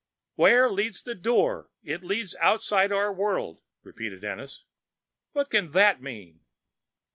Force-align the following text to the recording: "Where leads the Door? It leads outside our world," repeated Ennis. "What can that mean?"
"Where 0.33 0.67
leads 0.67 1.03
the 1.03 1.13
Door? 1.13 1.69
It 1.83 2.01
leads 2.03 2.35
outside 2.37 2.91
our 2.91 3.13
world," 3.13 3.61
repeated 3.83 4.23
Ennis. 4.23 4.65
"What 5.33 5.51
can 5.51 5.73
that 5.73 6.01
mean?" 6.01 6.39